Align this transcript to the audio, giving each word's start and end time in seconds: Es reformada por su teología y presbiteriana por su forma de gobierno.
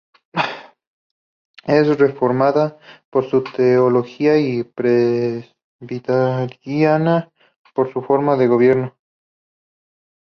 Es 1.67 1.99
reformada 1.99 2.79
por 3.11 3.29
su 3.29 3.43
teología 3.43 4.35
y 4.39 4.63
presbiteriana 4.63 7.31
por 7.75 7.93
su 7.93 8.01
forma 8.01 8.35
de 8.35 8.47
gobierno. 8.47 8.97